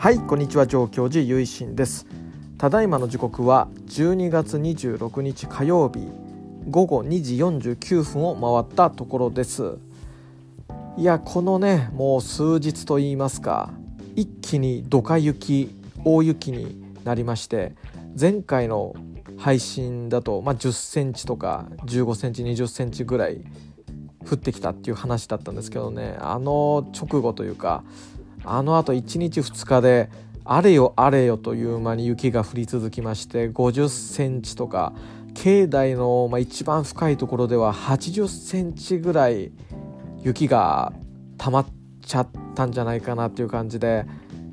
[0.00, 2.06] はいこんにちは上京寺ゆいしんです。
[2.56, 6.08] ただいまの時刻は12月26日火曜日
[6.70, 9.76] 午後2時49分を回ったところです。
[10.96, 13.72] いやこのねもう数日と言いますか
[14.14, 15.74] 一気にドカ雪
[16.04, 17.72] 大雪になりまして
[18.18, 18.94] 前回の
[19.36, 23.44] 配信だと、まあ、10センチとか15センチ20センチぐらい
[24.30, 27.82] 降ってきたっていう話だったんですけどねあの直後というか
[28.50, 30.10] あのあと1日2日で
[30.44, 34.94] あれよあれよという間に雪が降り続きまして50センチとか
[35.34, 39.52] 境内の、まあ、一番深いところでは80センチぐらい
[40.22, 40.92] 雪が
[41.36, 41.66] 溜まっ
[42.00, 44.06] ちゃったんじゃないかなっていう感じで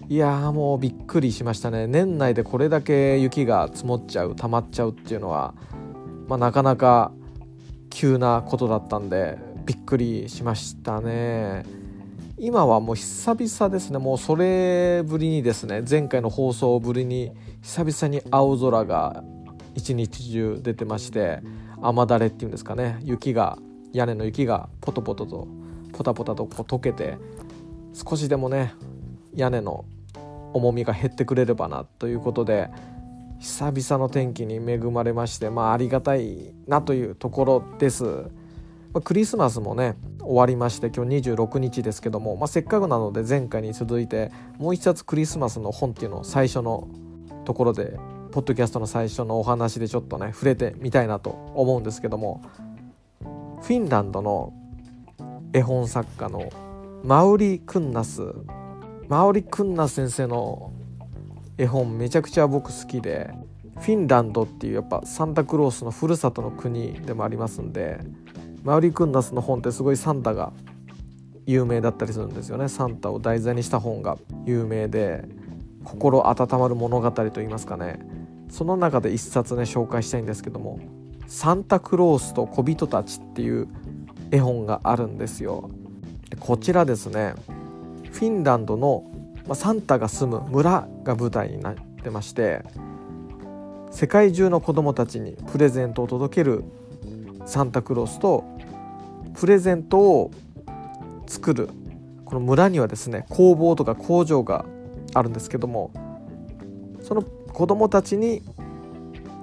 [0.10, 5.56] いやもうびっくりしましたね年内でこれだけ雪が積もっちゃう溜まっちゃうっていうのは、
[6.28, 7.12] まあ、なかなか
[7.90, 11.85] 急なことだったんでびっくりしましたね。
[12.38, 13.98] 今はもう久々ですね。
[13.98, 15.82] もうそれぶりにですね。
[15.90, 19.24] 前回の放送ぶりに久々に青空が
[19.74, 21.40] 一日中出てまして
[21.82, 23.00] 雨だれっていうんですかね。
[23.04, 23.58] 雪が
[23.94, 25.48] 屋根の雪がポトポトと
[25.94, 27.18] ポタポタとこう溶けて
[27.94, 28.74] 少しでもね
[29.34, 29.86] 屋根の
[30.54, 32.70] 重みが減ってくれればなということで
[33.40, 38.30] 久々の天気に恵まれましてまあありがたいなというところです。
[38.96, 46.88] まあ、クリスマスもね終わりまして今日26日ですけども、まあ、せっかくなので前回に続いてもう一冊クリスマスの本っていうのを最初の
[47.44, 48.00] ところで
[48.32, 52.42] ポッドキャストの最初のお話でちょっとね触れてみたいなと思うんですけども
[53.20, 54.54] フィンランドの
[55.52, 56.50] 絵本作家の
[57.04, 58.22] マウリ・クンナス。
[59.10, 60.72] マウリ・クンナス先生の
[61.58, 63.34] 絵本めちゃくちゃ僕好きで
[63.80, 68.00] フィンランドっていうやっぱサンタクロースのふるさとの国でもありますんで
[68.66, 70.52] マウリ・クンナスの本ってすごいサンタが
[71.46, 72.68] 有名だったりするんですよね。
[72.68, 75.24] サンタを題材にした本が有名で
[75.84, 78.00] 心温まる物語といいますかね。
[78.50, 80.80] その中で一冊ね紹介したいんですけども
[81.28, 83.68] 「サンタクロースと小人たち」っていう
[84.32, 85.70] 絵本があるんですよ。
[86.40, 87.36] こちらですね
[88.12, 89.04] フィンランドの、
[89.48, 92.64] まサンタが住む村が舞台になってまして
[93.92, 96.64] 世界中の子どもたちにプレゼントを届ける
[97.46, 98.44] サンタクロースと
[99.36, 100.32] プレゼントを
[101.28, 101.70] 作る。
[102.26, 104.66] この村にはですね工房とか工場が
[105.14, 105.92] あるんですけども
[107.02, 108.42] その子供たちに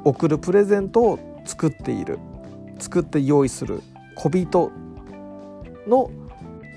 [0.05, 2.19] 送るプレゼントを作っている。
[2.79, 3.83] 作って用意する。
[4.17, 4.73] 小人
[5.87, 6.11] の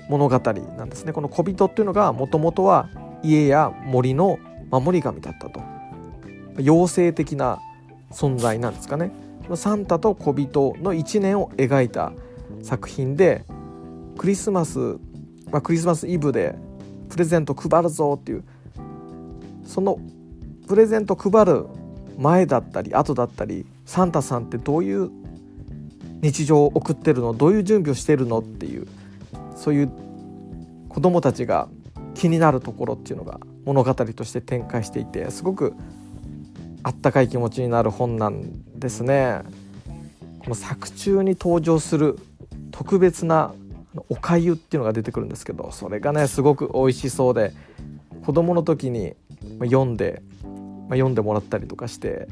[0.08, 0.38] 物語
[0.78, 1.12] なんですね。
[1.12, 2.88] この小人っていうのがもともとは
[3.22, 4.38] 家や森の
[4.70, 5.60] 守り神だったと。
[6.58, 7.58] 妖精的な
[8.10, 9.10] 存在なんですかね。
[9.54, 12.12] サンタと小人の一年を描いた
[12.62, 13.44] 作品で
[14.18, 14.78] クリスマス、
[15.50, 16.54] まあ、クリスマスイブで
[17.08, 18.44] プレゼント配るぞっていう
[19.64, 19.98] その
[20.66, 21.66] プレゼント配る
[22.18, 25.10] 前だったり後だったりサンタさんってどういう
[26.22, 28.86] 日常を送ってるのどういう準備をしてるのっていう
[29.54, 29.90] そういう
[30.88, 31.68] 子供たちが
[32.14, 35.74] 気になるところっていうのが物語として展開していてすごく
[36.82, 39.40] あったかい気持ちになる本なんですね。
[40.38, 42.18] この作中に登場する
[42.70, 43.54] 特別な
[44.08, 47.52] おかゆっていうのが出てくるんですけどそれがねすごく美味しそうで
[48.24, 49.14] 子供の時に
[49.60, 50.50] 読んで、まあ
[50.90, 52.28] 読んでもらったりとかして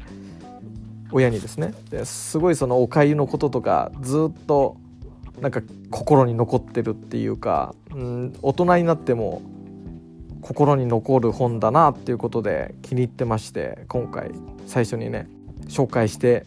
[1.11, 4.77] 親にですねですごいそのおかゆのこととかずっと
[5.39, 9.41] なんか心に残ってるっていうか、うん、大人になっても
[10.41, 14.31] 心に残る本だなっていうことで気に入ってまして今回
[14.67, 15.27] 最初にね
[15.67, 16.45] 紹介して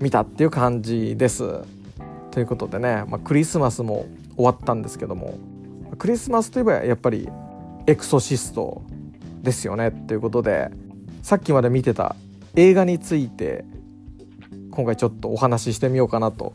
[0.00, 1.60] みたっていう感じです。
[2.32, 4.06] ということでね、まあ、クリスマスも
[4.36, 5.38] 終わったんですけども
[5.98, 7.28] クリスマスといえばやっぱり
[7.86, 8.82] エクソシスト
[9.42, 10.70] ですよねっていうことで
[11.22, 12.16] さっきまで見てた
[12.56, 13.64] 映画について
[14.70, 16.54] 今回ちょっとお話ししてみようかなと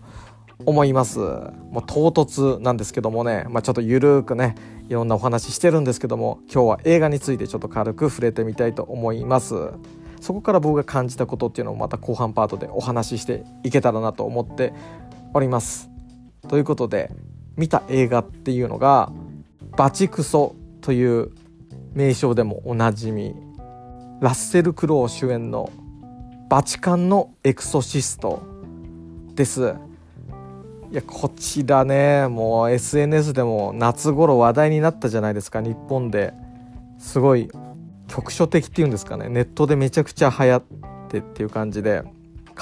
[0.66, 1.20] 思います。
[1.20, 4.56] もう唐突なんですけどもね、まあ、ちょっとゆるくね
[4.90, 9.53] いろんなお話してるんですけども今日は映画についてちょっと軽く触れてみたいと思います。
[10.20, 14.73] そこから僕が感じたことっていうのをまた後半パートでお話ししていけたらなと思って
[15.34, 15.90] おります。
[16.47, 17.12] ということで
[17.56, 19.12] 見た映画っていうのが
[19.78, 21.32] 「バチクソ」という
[21.94, 23.35] 名称でもおなじみ
[24.22, 25.70] ラッセル・クロウ主演の
[26.50, 28.41] 「バチカンのエクソシスト」
[29.35, 29.76] です。
[30.90, 36.34] いやこちらねもう SNS でも夏頃話題になったじゃないですか日本で
[36.97, 37.52] すごい
[38.08, 40.64] 局所的っていうんですかねネットでめちゃくちゃ流行っ
[41.09, 42.03] てっていう感じで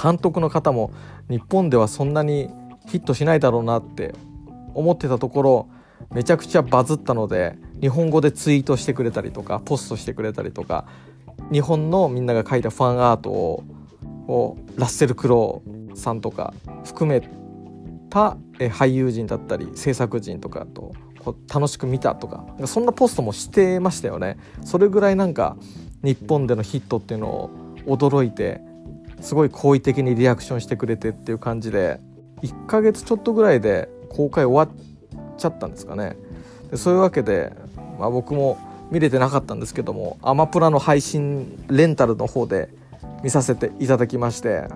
[0.02, 0.92] 監督の方も
[1.30, 2.50] 日本ではそんなに
[2.88, 4.14] ヒットしないだろうなって
[4.74, 5.70] 思ってたところ
[6.12, 10.86] めちゃくちゃバズったので日本語でツイートしてくれたりとかポストしてくれたりとか
[11.52, 15.62] 日本のみんなが描いたファンアートをラッセル・クロ
[15.94, 16.54] ウさんとか
[16.84, 17.22] 含め
[18.10, 20.94] た俳優陣だったり制作陣とかと
[21.54, 24.38] 楽しく見たとかそんなポストもしてましたよね。
[24.64, 25.58] それぐらいなんか
[26.04, 27.50] 日本でのヒットっていうのを
[27.88, 28.62] 驚いて
[29.22, 32.00] すごい好意的にリアクションしてくれてっていう感じで
[32.42, 36.16] 1ヶ月ちょっとぐらいで公開終わっちゃったんですかね。
[36.72, 37.54] でそういうわけで、
[38.00, 38.58] まあ、僕も
[38.92, 42.70] 見れてなかったんですけどもアマプラの配信レンタルの方で
[43.24, 44.68] 見させていただきまして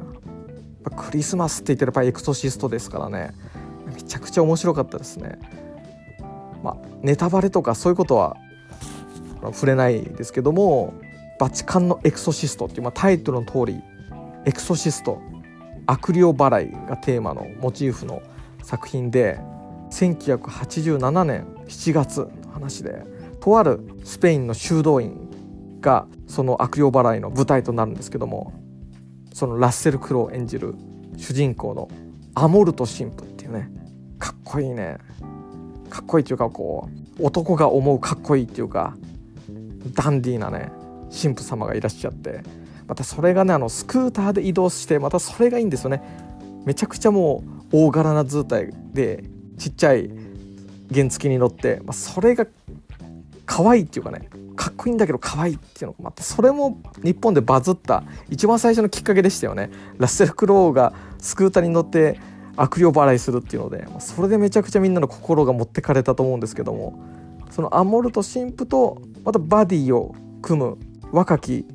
[0.96, 3.34] クリスマスって言ってるやっぱエクソシストですからね
[3.94, 5.40] めちゃくちゃ面白かったですね。
[6.64, 8.36] まあネタバレとかそういうことは
[9.54, 10.94] 触れないですけども
[11.40, 13.82] バチカンのエクソシストっていう、まあ、タイトルの通り
[14.50, 15.22] エクソシスト
[15.86, 18.24] 悪霊払いがテーマのモチーフの
[18.64, 19.40] 作品で
[19.92, 23.04] 1987年7月の話で
[23.42, 25.30] とあるスペインの修道院
[25.82, 28.52] がその悪霊払いの舞台となるんですけども
[29.34, 30.74] そのラッセル・クロウ演じる
[31.16, 31.88] 主人公の
[32.34, 33.70] アモルト神父っていうね
[34.18, 34.98] かっこいいね。
[35.92, 38.98] かっこいいっていうかこう男が思うかっこいいっていうか
[39.94, 40.72] ダンディーなね
[41.12, 42.42] 神父様がいらっしゃって
[42.90, 46.02] またそれがねあのスクーターで移動してまたそれがいいんですよね。
[46.66, 49.24] めちゃくちゃもう大柄な図体で
[49.58, 50.10] ちっちゃい
[50.92, 52.48] 原付に乗って、まあ、それが
[53.46, 59.70] 可愛いっていうかねかっこいいんだけど可愛いっていうのがまたそれも日本でバズった一番最初のきっかけでしたよね。
[59.98, 62.20] ラッセル・クロウがスクーターに乗って
[62.58, 67.00] 悪霊払いするっていうのでそれでめちゃくちゃみんなの心が持ってかれたと思うんですけども
[67.52, 70.78] そのアモルト神父とまたバディを組む
[71.12, 71.66] 若き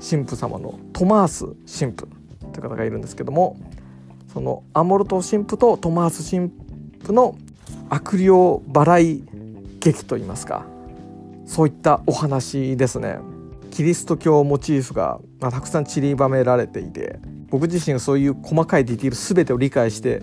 [0.00, 1.46] 神父様のトマース
[1.78, 2.06] 神父
[2.52, 3.56] という方がいるんですけども
[4.32, 6.50] そのアモルト神父とトマース神
[7.04, 7.36] 父の
[7.88, 9.24] 悪霊払い
[9.80, 10.66] 劇といいますか
[11.46, 13.18] そういったお話ですね。
[13.70, 17.18] キリスト教モチーフが、まあ、たくさん散りばめられていて
[17.50, 20.22] 僕自身そういう細かいディティール全てを理解して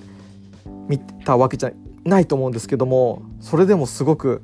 [0.88, 1.72] 見たわけじゃ
[2.06, 4.42] ないと思うんですけどもそれでもすごく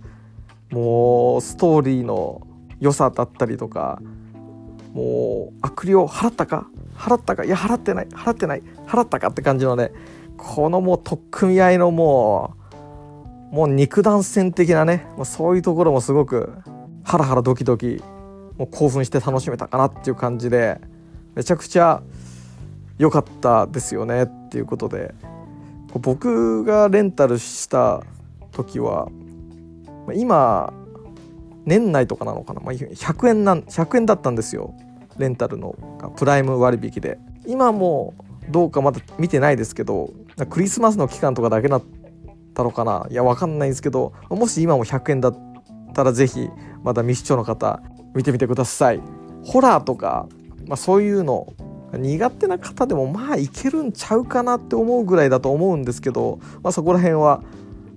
[0.72, 2.46] もうストーリーの
[2.82, 4.02] 良さだったりとか
[4.94, 6.68] もう悪霊払ったか？
[6.96, 7.44] 払ったか？
[7.44, 8.08] いや払ってない。
[8.08, 8.64] 払ってない。
[8.88, 9.92] 払ったかって感じのね
[10.38, 12.56] このもう取っ組み合いのも
[13.52, 16.54] うもう肉弾戦的なね、まあ、そういうところもすごく
[17.04, 18.04] ハラハラドキドキ
[18.58, 20.82] もう興奮して楽しめたかなっていう感じで
[21.36, 22.02] めちゃくちゃ
[22.98, 25.14] 良かったですよねっていうことで。
[25.94, 28.04] 僕がレンタルした
[28.52, 29.08] 時は
[30.14, 30.72] 今
[31.68, 34.74] 年内とかなのかな、まあ、100円なん100円だったんですよ。
[35.18, 35.76] レンタルの
[36.16, 37.20] プライム割引で。
[37.46, 38.14] 今も
[38.50, 40.10] どうかまだ見てないですけど
[40.50, 41.84] クリスマスの期間とかだけだっ
[42.54, 43.06] たのかな。
[43.12, 45.38] いや分かんないんですけどもし今も100円だっ
[45.94, 46.50] たら是非
[46.84, 47.82] まだ未視聴の方
[48.16, 49.02] 見てみてください。
[49.44, 50.28] ホラーとか、
[50.68, 51.54] まあ、そういうの
[51.94, 57.44] 苦手な方でもまあいけるんちゃうかなって思うぐらいだと思うんですけど、まあ、そこら辺は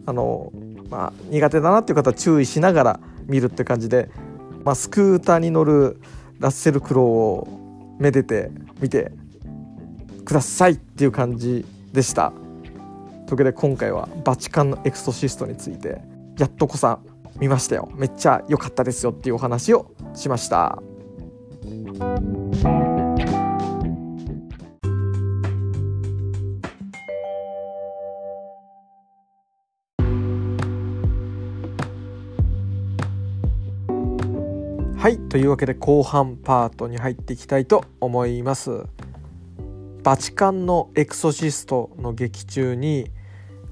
[0.06, 0.52] あの、
[0.90, 4.10] まあ、苦手だなっていう方は注意しながら見るって感じで、
[4.64, 6.00] まあ、スクーターに乗る
[6.38, 8.50] ラッセル・クロウをめでて
[8.80, 9.12] 見て
[10.24, 12.32] くださいっていう感じでした。
[12.32, 16.00] というわけで今回はバチカンのエクソシストについて
[16.36, 16.98] やっとこさ
[17.38, 20.82] 見ましたよめっちゃ良かったですよっていうお話をしました。
[35.00, 38.84] はいというわけで後半パートに入っていきたいと思います。
[40.02, 43.10] バチカンのエクソシストの劇中に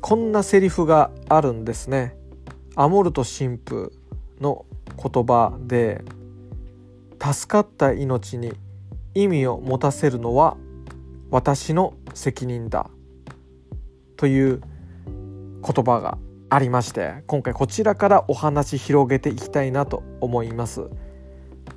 [0.00, 2.16] こんなセリフがあるんですね。
[2.76, 3.92] アモルト神父
[4.40, 4.64] の
[4.96, 6.02] 言葉で
[7.22, 8.54] 助かった命に
[9.14, 10.56] 意味を持たせるのは
[11.30, 12.88] 私の責任だ。
[14.16, 14.62] という
[15.62, 16.16] 言葉が
[16.48, 20.88] ありまして今回こちらからお話広げていきたいなと思います。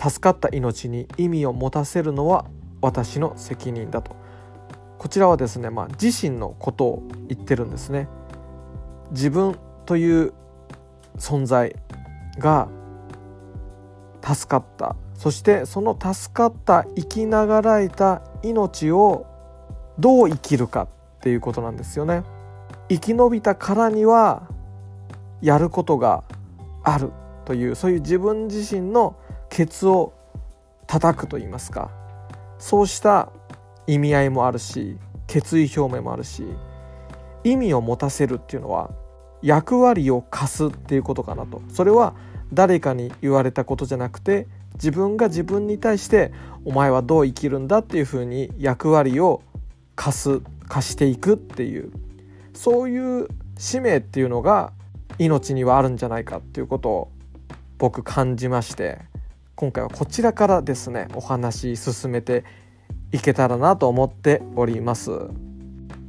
[0.01, 2.45] 助かった命に意味を持たせるのは
[2.81, 4.15] 私の責任だと。
[4.97, 8.07] こちらはですね、まあ、自身のことを言ってるんですね。
[9.11, 9.55] 自分
[9.85, 10.33] という
[11.17, 11.75] 存在
[12.39, 12.67] が
[14.23, 14.95] 助かった。
[15.13, 19.27] そしてその助かった生きながらえた命を
[19.99, 20.87] どう生きるかっ
[21.21, 22.23] ていうことなんですよね。
[22.89, 24.47] 生き延びたからには
[25.41, 26.23] やることが
[26.83, 27.11] ある
[27.45, 29.15] というそういう自分自身の
[29.51, 30.13] ケツを
[30.87, 31.91] 叩くと言いますか
[32.57, 33.31] そうした
[33.85, 36.45] 意味合いもあるし決意表明もあるし
[37.43, 38.91] 意味を持たせるっていうのは
[39.41, 41.61] 役割を貸すっていうことかなと。
[41.69, 42.13] それは
[42.53, 46.31] 誰かに言われたことじゃなくて自分が自分に対して
[46.63, 49.41] お前はどう生きるんだっていうふうに役割を
[49.95, 51.91] 課す課していくっていう
[52.53, 53.27] そういう
[53.57, 54.71] 使命っていうのが
[55.17, 57.11] 命にはあるんじゃないかっていうことを
[57.77, 59.10] 僕感じまして。
[59.61, 62.43] 今回はこちらからですねお話進めて
[63.11, 65.11] いけたらなと思っております。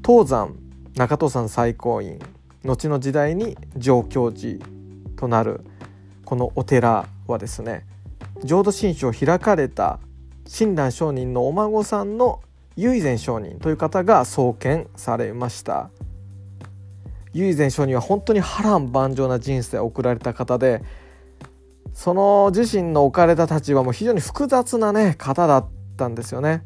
[0.02, 0.54] 東山
[0.96, 2.18] 中藤山最高院
[2.64, 4.58] 後の時代に上教寺
[5.16, 5.60] となる
[6.24, 7.84] このお寺はですね
[8.42, 9.98] 浄土真宗を開かれた
[10.46, 12.40] 親鸞上人のお孫さんの
[12.76, 15.90] 唯善上人という方が創建されました。
[17.34, 20.82] 唯善上人は本当に波乱万丈な人生を送られた方で
[21.92, 26.62] その自身の置かれた立場も非常に複雑なね方だったんですよね。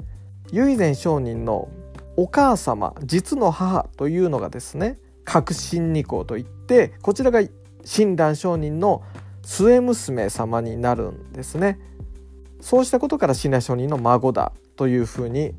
[0.52, 1.68] 唯善上人の
[2.16, 7.40] お母様実の母というのがですね革新二皇といってこちらが
[7.84, 9.02] 親鸞上人の
[9.42, 11.78] 末娘様になるんですね。
[12.60, 15.54] そうしたことから親鸞上人の孫だというふうに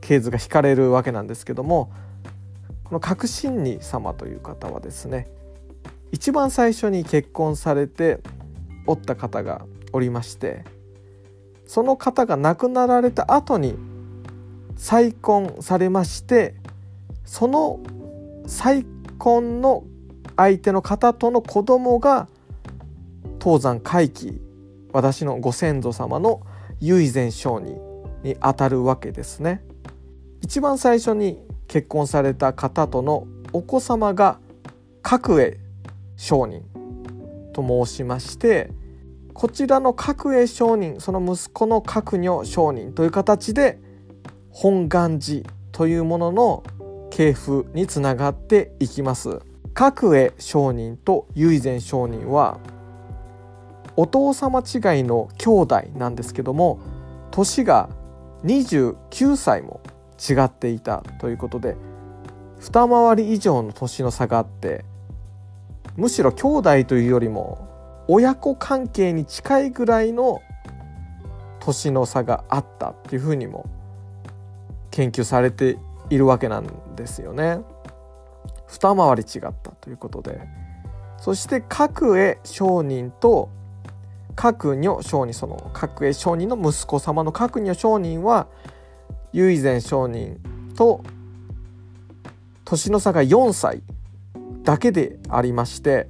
[0.00, 1.90] 系図が引かれるわけなんですけども
[2.84, 5.28] この革新二様という方はですね
[6.12, 8.20] 一番最初に結婚されて
[8.86, 10.64] おった方がおりまして
[11.66, 13.76] その方が亡くなられた後に
[14.76, 16.54] 再婚されまして
[17.24, 17.80] その
[18.46, 18.84] 再
[19.18, 19.84] 婚の
[20.36, 22.28] 相手の方との子供が
[23.42, 24.40] 東山回帰
[24.92, 26.42] 私のご先祖様の
[26.80, 27.76] 唯善上人
[28.22, 29.62] にあたるわけですね。
[30.42, 34.38] 一番最初に結婚された方とのお子様が
[35.02, 35.58] 角栄
[36.16, 36.62] 上人
[37.56, 38.70] と申しまして
[39.32, 43.78] こちらの角栄上人その息子の角女上人という形で
[44.50, 46.62] 本願寺というものの
[47.10, 49.40] 系譜につながっていきます。
[49.74, 52.60] 角栄上人と唯善上人は
[53.94, 56.78] お父様違いの兄弟なんですけども
[57.30, 57.90] 年が
[58.44, 59.82] 29歳も
[60.18, 61.76] 違っていたということで
[62.58, 64.86] 二回り以上の年の差があって
[65.96, 70.42] むしろ兄弟というよりも親子関係に近いぐらいの
[71.60, 73.68] 年の差があったっていうふうにも
[74.90, 75.78] 研究されて
[76.10, 77.60] いるわけなんですよね。
[78.68, 80.40] 二回り違ったということで
[81.18, 83.48] そして各絵商人と
[84.34, 88.48] 各女商人その各絵商人の息子様の各女商人は
[89.32, 90.40] 唯善上人
[90.76, 91.02] と
[92.64, 93.82] 年の差が4歳
[94.66, 96.08] だけでありまして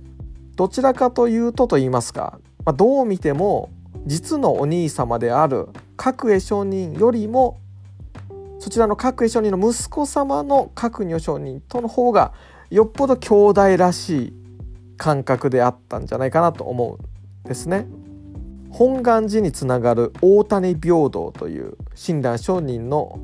[0.57, 3.71] どちらかというとと言いますか、まあ、どう見ても
[4.07, 7.61] 実のお兄様である角栄上人よりも
[8.59, 12.33] そちらの角栄上人の息子様の角女上人との方が
[12.71, 14.33] よっぽど兄弟らしい
[14.97, 17.87] 感覚であったんじゃないかなと思うんですね。
[18.71, 23.19] 本願寺につながる大谷平等という親鸞上人の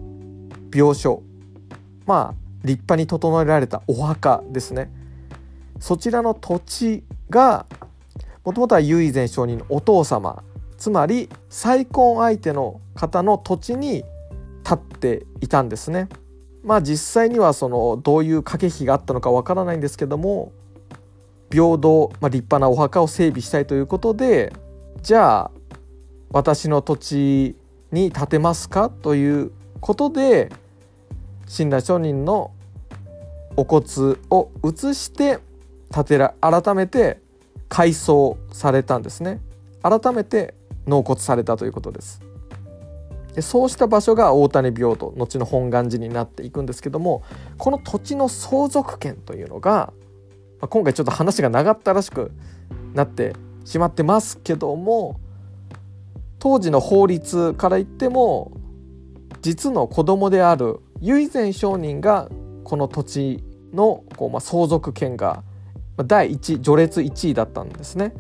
[0.75, 1.21] 病床
[2.07, 2.35] まあ
[2.65, 4.91] 立派に整えられたお墓ですね
[5.83, 7.67] そちらの土地が
[8.45, 10.45] もともとは唯善上人のお父様
[10.79, 14.05] つまり再婚相手の方の土地に
[14.63, 16.09] 立っていたんですね。
[16.63, 20.53] まあ実際にはそのどういう駆け引きがあったのかわからないんですけども
[21.51, 24.53] 平等、まあ、立派なお墓を整備したいということで
[25.03, 25.51] じゃあ
[26.31, 27.57] 私の土地
[27.91, 30.53] に建てますかということで
[31.49, 32.53] 親鸞上人の
[33.57, 35.41] お骨を移して
[35.93, 37.21] 建てら改めて
[37.69, 39.41] 改装されたんですね。
[39.83, 40.55] 改めて
[40.87, 42.21] 納骨されたということです。
[43.35, 47.23] でそうした場所が大谷平等後の本願寺になっていくんですけども
[47.57, 49.93] この土地の相続権というのが、
[50.61, 52.31] まあ、今回ちょっと話が長ったらしく
[52.93, 53.35] なって
[53.65, 55.19] しまってますけども
[56.39, 58.53] 当時の法律から言っても
[59.41, 62.29] 実の子供である唯善上人が
[62.65, 65.43] この土地のこう、まあ、相続権が
[65.97, 68.15] 第一序列1位だったんですね。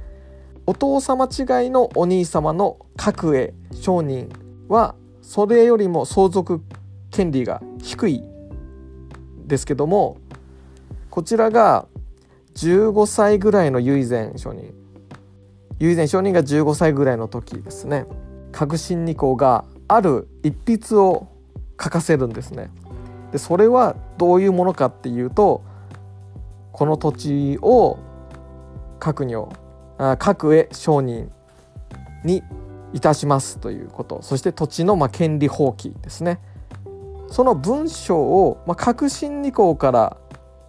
[0.67, 4.29] お父様違いのお兄様の角栄上人
[4.69, 6.62] はそれよりも相続
[7.11, 8.23] 権利が低い
[9.47, 10.19] ですけども
[11.11, 11.87] こちらが
[12.55, 14.73] 15歳ぐらいの唯善上人
[15.81, 18.07] 唯善上人が15歳ぐらいの時ですね
[18.52, 21.29] 革新二校がある一筆を
[21.83, 22.71] 書かせるんですね。
[23.33, 25.62] でそれはどういうものかっていうと
[26.73, 27.99] この土地を
[28.99, 29.49] 各女
[30.19, 31.29] 各へ承認
[32.25, 32.43] に
[32.93, 34.21] いたしますということ。
[34.23, 36.41] そして土地のまあ権利放棄ですね。
[37.29, 40.17] その文章をまあ革新二項から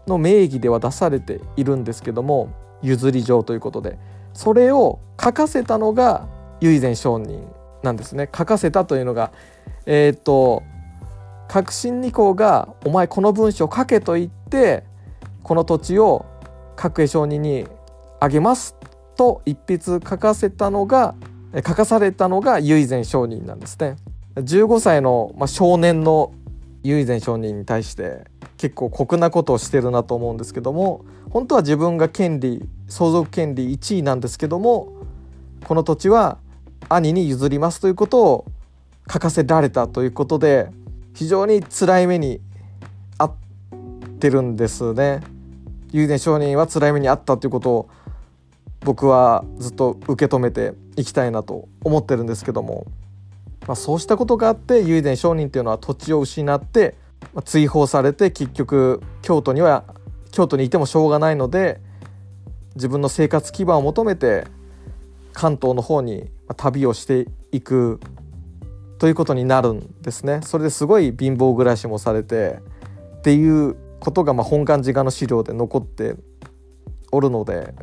[0.08, 2.50] の名義では出されているんですけども
[2.82, 3.98] 譲り状ということで。
[4.34, 6.28] それを書かせたのが
[6.60, 7.48] 唯前上人
[7.84, 8.30] なんですね。
[8.36, 9.32] 書かせたというのが
[9.86, 10.64] えっ、ー、と
[11.48, 14.84] 革新二項が「お前この文章書け」と言って
[15.44, 16.26] この土地を
[16.76, 17.68] 各栄上人に
[18.20, 18.76] あげます
[19.16, 21.16] と一筆書かせたのが
[21.56, 23.98] 書かされたのが唯前上人なんですね。
[24.36, 26.34] 15歳の、まあ、少年の
[26.84, 28.26] 唯前上人に対して
[28.58, 34.94] 結構酷なことをしてるなと思うんですけども本当は自分が権利相続権利1位なんですけども
[35.66, 36.40] この土地は
[36.90, 38.46] 兄に譲りますということを
[39.12, 40.70] 書かせられたということで
[41.14, 42.42] 非常に辛い目に
[43.18, 43.36] 遭っ
[44.20, 45.22] てるんですね。
[45.94, 47.90] 雄伝承人は辛い目に遭ったということを
[48.82, 52.88] 僕はずっと受け止めていきたいなと思ってるんですけども、
[53.68, 56.96] まあ、そうしたことがあって雄伝承人っていうのは土地を失って、
[57.34, 59.86] ま、追放されて結局京都には
[60.32, 61.80] 京都にいてもしょうがないので
[62.76, 64.48] 自分の生活基盤を求めて
[65.32, 68.00] 関東の方に旅をしていく
[68.98, 70.40] ということになるんですね。
[70.44, 72.60] それですごい貧乏暮らしもされて
[73.18, 76.16] っていうことがま本館自画の資料で残って
[77.14, 77.74] おるので、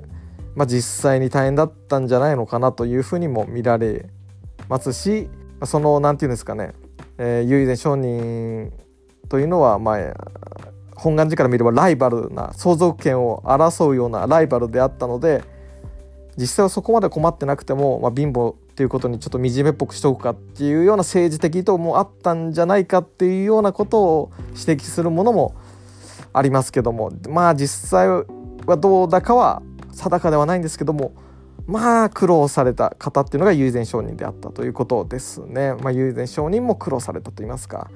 [0.54, 4.10] まあ、実際に大変だったんじゃないのかなというふうにも見られ
[4.68, 5.30] ますし
[5.64, 6.72] その何て言うんですかね、
[7.16, 8.70] えー、唯前商人
[9.30, 9.96] というのはま
[10.94, 15.42] 本願寺から見ればライバルな相続権を争うようなライバルであったので
[16.36, 25.54] 実際はそこまで困ってなくても、まあ、貧乏っていうことにちょっと惨めっぽくしておくかっていうような政治的意図もあったんじゃないかっていうようなことを指摘するものも
[26.32, 27.10] ありますけども。
[27.28, 31.12] まあ実際はどうだかは定かではないんですけども。
[31.66, 35.74] まあ苦労された方っていうのが唯前承人であったということですね。
[35.74, 37.90] まあ、唯前承人も苦労されたと言いますか。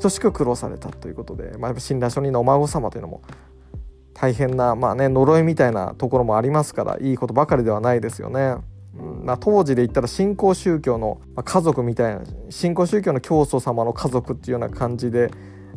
[0.00, 3.22] 等しく苦労されたということで、まあ、親鸞承人のお孫様というのも
[4.14, 8.56] 大変な、まあね、呪いみたいなところもありますからいいことばかりではないですよね。
[8.98, 15.30] うんまあ、当時で言ったら新興宗教の家族みたいな新興宗教の教祖様の家族っていうような感じで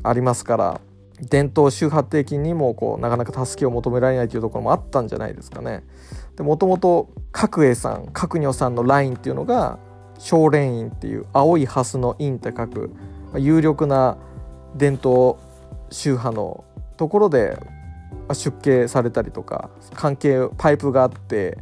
[0.03, 0.81] ありますから。
[1.29, 5.83] 伝統宗派的にもこうなかなか助けを求められないというところもあったんじゃないですかね。
[6.35, 9.79] でもともと角栄さん角如さんのラインっていうのが
[10.17, 12.91] 少蓮院っていう青い蓮の院って書く、
[13.33, 14.17] ま、有力な
[14.75, 15.39] 伝統
[15.89, 16.63] 宗派の
[16.97, 17.59] ところで、
[18.31, 21.57] 出家されたりとか関係パイプがあって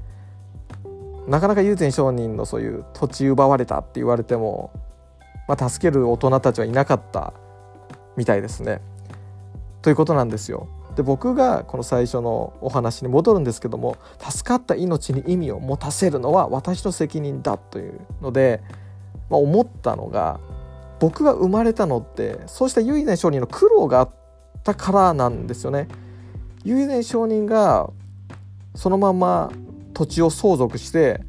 [1.27, 4.71] なかなか友禅商人のそういう土地奪われたって言われても、
[5.47, 7.33] まあ、助ける大人たちはいなかった
[8.15, 8.81] みたいですね。
[9.81, 10.67] ということなんですよ。
[10.95, 18.61] で僕がこの最初のお話に戻るんですけども助かった命に意味を持たせるのは私の責任だというので、
[19.29, 20.39] まあ、思ったのが
[20.99, 24.09] 僕が生まれたのってそうした唯前商人の苦労があっ
[24.63, 25.87] たからなんですよね。
[26.63, 27.89] 唯前商人が
[28.75, 29.51] そのまま
[29.93, 31.21] 土地を相続して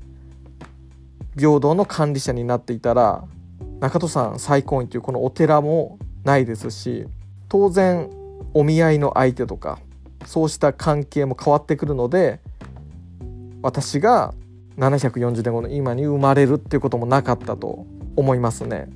[1.39, 3.25] 平等の管理者になっていたら
[3.81, 7.07] 中戸さん最高院というこのお寺もないですし
[7.49, 8.11] 当然
[8.55, 9.79] お見合いの相手とか
[10.27, 12.41] そうした関係も変わってくるので
[13.63, 14.35] 私が
[14.79, 18.89] 740年後の今に生まれるっていうこともなかったと思いますね。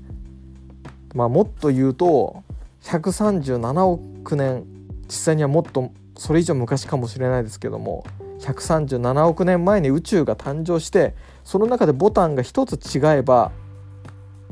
[1.14, 2.42] まあ、もっと言うと
[2.82, 4.64] 137億年
[5.06, 8.04] 実際にはもっとそれ以上昔かもしれないですけども
[8.40, 13.52] 137億年前に宇宙が誕生してその中でボタンが一つ違えば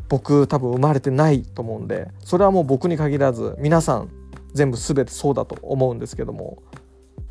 [0.08, 4.08] 僕多分生まれてないと思うんでそれはもう僕に限らず皆さん
[4.54, 6.62] 全部全てそうだと思うんですけども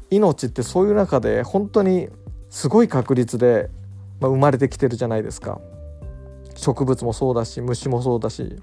[0.10, 2.10] 命ってそういう中で本当に
[2.50, 3.72] すごい確率で、
[4.22, 5.60] 生まれてきてるじゃないですか。
[6.56, 8.56] 植物もそうだし虫もそうだし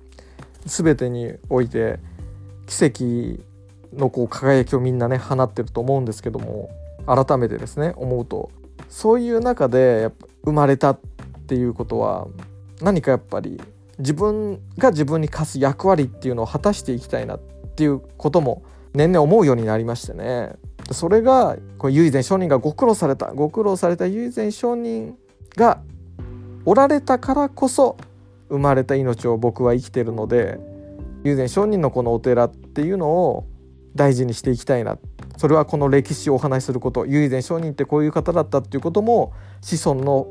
[0.64, 1.98] 全てにおいて
[2.66, 3.42] 奇跡
[3.96, 6.70] のこう輝きをみんなね放ってると思うんですけども
[7.04, 8.50] 改めてですね思うと
[8.88, 10.10] そういう中で
[10.44, 11.00] 生まれたっ
[11.46, 12.28] ていうことは
[12.80, 13.60] 何かやっぱり
[13.98, 18.62] 自分が自分に課す役割っていうのを果たしていきたいなってていうことも
[18.92, 20.52] 年々思うようになりましてね。
[20.90, 25.16] それがこう唯前承人がご苦労されたご苦労された唯前承人
[25.56, 25.80] が
[26.66, 27.96] おられたからこそ
[28.50, 30.58] 生まれた命を僕は生きてるので
[31.24, 33.46] 唯前承人のこのお寺っていうのを
[33.94, 34.98] 大事にしていきたいな。
[35.38, 40.26] それはこの歴史をお話しすること唯前承人ってこういう方だったっていうことも子孫の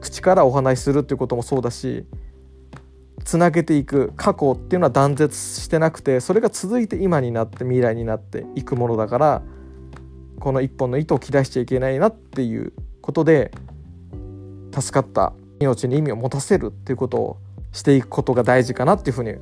[0.00, 2.06] 口からお話しするっていうこともそうだし
[3.24, 9.42] つなげていく過去っていうのは断絶してなくてそれが続いて今になって未来になっていくものだから
[10.40, 13.50] この一本の糸を切らしちゃいけないなっていうことで
[14.72, 17.36] 助かった命に意味を持たせるっていうことを
[17.72, 19.36] していくことが大事かなっていうふうに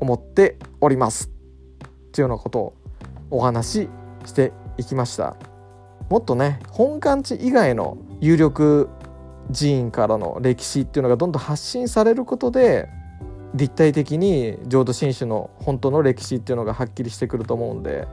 [0.00, 1.30] 思っております。
[1.78, 2.74] っていうようなことを
[3.30, 3.88] お話し
[4.26, 5.36] していきました。
[6.08, 8.88] もっとね本館地以外の有力
[9.52, 12.88] 寺院からの歴史っていうのがどんどん発信されることで
[13.54, 18.06] 立体的に浄土真宗の本当の歴史っていうのがはっきりしてくると思うんで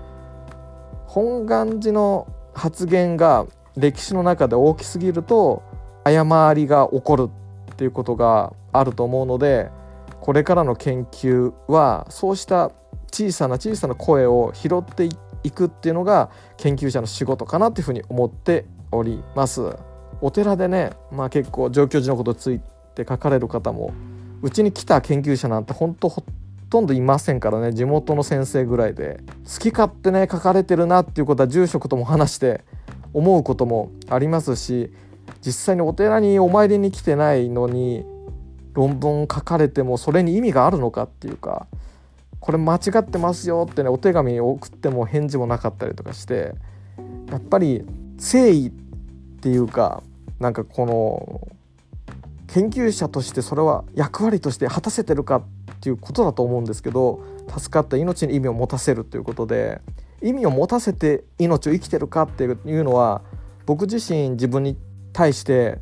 [1.08, 3.46] 本願寺の発言が
[3.78, 5.64] 歴史の中で大きすぎると
[6.04, 7.30] 誤りが起こる
[7.72, 9.70] っていうことがあると思うので
[10.20, 12.72] これからの研究はそうした
[13.12, 15.10] 小さな小さな声を拾って
[15.44, 19.76] いくっていうのが研究者の仕事かなっていうふうに思っております。
[20.22, 22.60] お寺でね、まあ、結構上京寺のことについ
[22.94, 23.94] て書かれる方も
[24.42, 26.24] うちに来た研究者なんて本当ほ
[26.70, 27.74] とんどいませんからね。
[27.74, 29.20] 地元の先生ぐらいで。
[29.46, 32.64] 好き勝手ね書かれてるなっていうことは住職とも話して
[33.14, 34.92] 思うこともありますし
[35.42, 38.06] 実際にお寺にお参りに来てないのに
[38.74, 41.68] 論文書かれてもそれに意味があるのかっていうか
[42.40, 46.54] これ間違ってますよってねお手紙送っても返事もなかったりとかして
[47.32, 47.84] やっぱり
[48.18, 48.72] 誠意っ
[49.42, 50.04] ていうか
[50.40, 51.48] なんかこの
[52.54, 59.82] 研究者としてそれは役割として果たせてるかっていうことだと思うんですけど助かった命に意味を持たせるということで
[60.22, 63.22] 意味を持たせて命を生きてるかっていうのは
[63.66, 64.78] 僕自身自分に
[65.14, 65.80] 対して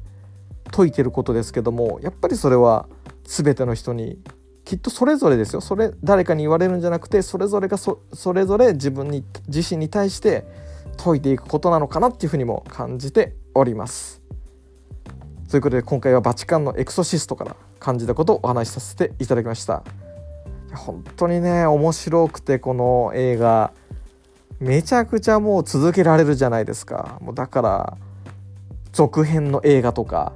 [0.71, 2.87] 説いてることですけどもやっぱりそれは
[3.23, 4.19] 全ての人に
[4.65, 8.01] きっとそれぞれですよそれ誰かに言われるんじゃなくてそれぞれがそ
[8.33, 10.45] れぞれ自分に自身に対して
[10.97, 14.26] 説いていくことなのかなっていうふうにも感じております。
[15.49, 19.83] ということで今回はバチカンのエクソシストから感じたことをお話しさせていただきました。
[20.73, 23.71] 本当にね面白くてこの映画。
[24.59, 27.19] めちゃくちゃもう続けられるじゃないですか。
[27.21, 27.97] もうだから
[28.91, 30.33] 続編の映画とか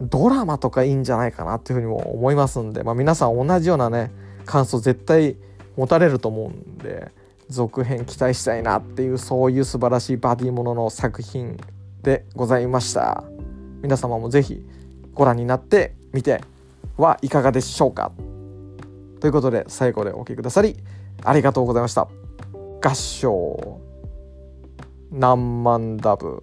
[0.00, 4.10] ドラマとかいいんじゃないかなっていうふうにも思いますんで、まあ、皆さん同じようなね
[4.46, 5.36] 感想絶対
[5.76, 7.10] 持たれると思うんで
[7.48, 11.58] 続編期待したいなっていうそういう素晴らしいバディものの作品
[12.02, 13.39] でございました。
[13.82, 14.64] 皆様も是非
[15.14, 16.42] ご覧になってみて
[16.96, 18.12] はいかがでしょうか。
[19.20, 20.76] ということで最後でお聴きくださり
[21.22, 22.08] ありがとうございました。
[22.82, 23.80] 合唱
[25.12, 26.42] 何万ダブ。